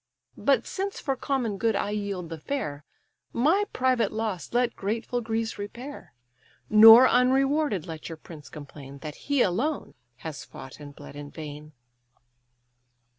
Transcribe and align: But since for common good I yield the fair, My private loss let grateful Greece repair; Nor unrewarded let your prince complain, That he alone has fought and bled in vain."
But 0.39 0.65
since 0.65 0.99
for 0.99 1.15
common 1.15 1.59
good 1.59 1.75
I 1.75 1.91
yield 1.91 2.29
the 2.29 2.39
fair, 2.39 2.85
My 3.33 3.65
private 3.71 4.11
loss 4.11 4.51
let 4.51 4.75
grateful 4.75 5.21
Greece 5.21 5.59
repair; 5.59 6.15
Nor 6.71 7.07
unrewarded 7.07 7.85
let 7.85 8.09
your 8.09 8.17
prince 8.17 8.49
complain, 8.49 8.97
That 9.03 9.29
he 9.29 9.43
alone 9.43 9.93
has 10.25 10.43
fought 10.43 10.79
and 10.79 10.95
bled 10.95 11.15
in 11.15 11.29
vain." 11.29 11.73